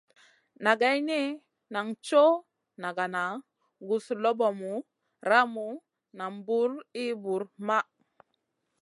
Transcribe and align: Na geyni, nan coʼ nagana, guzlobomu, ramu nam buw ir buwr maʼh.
Na 0.63 0.71
geyni, 0.81 1.21
nan 1.73 1.87
coʼ 2.05 2.35
nagana, 2.81 3.23
guzlobomu, 3.87 4.71
ramu 5.29 5.67
nam 6.17 6.33
buw 6.45 6.69
ir 7.03 7.13
buwr 7.23 7.43
maʼh. 7.67 7.87